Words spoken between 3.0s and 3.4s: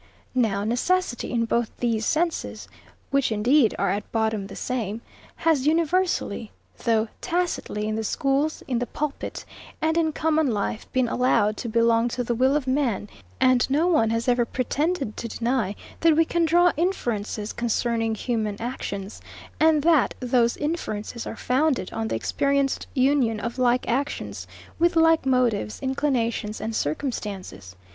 (which,